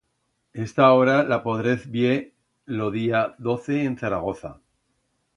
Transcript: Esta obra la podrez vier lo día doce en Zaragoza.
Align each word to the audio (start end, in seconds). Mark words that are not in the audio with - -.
Esta 0.63 0.85
obra 0.93 1.17
la 1.31 1.37
podrez 1.43 1.85
vier 1.95 2.17
lo 2.65 2.89
día 2.95 3.35
doce 3.37 3.83
en 3.83 3.99
Zaragoza. 3.99 4.59